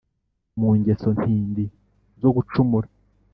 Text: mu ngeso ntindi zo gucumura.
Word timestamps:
mu 0.59 0.69
ngeso 0.77 1.09
ntindi 1.17 1.63
zo 2.21 2.29
gucumura. 2.35 2.87